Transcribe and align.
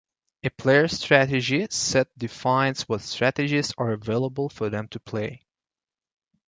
A 0.43 0.49
player's 0.49 0.97
strategy 0.97 1.67
set 1.69 2.07
defines 2.17 2.89
what 2.89 3.01
strategies 3.01 3.71
are 3.77 3.91
available 3.91 4.49
for 4.49 4.67
them 4.67 4.87
to 4.87 4.99
play. 4.99 5.45